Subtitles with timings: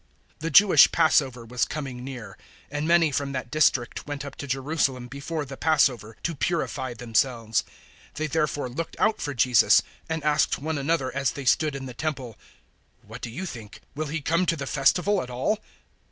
[0.39, 2.35] 011:055 The Jewish Passover was coming near,
[2.71, 7.61] and many from that district went up to Jerusalem before the Passover, to purify themselves.
[8.13, 11.85] 011:056 They therefore looked out for Jesus, and asked one another as they stood in
[11.85, 12.35] the Temple,
[13.05, 13.81] "What do you think?
[13.93, 15.59] will he come to the Festival at all?"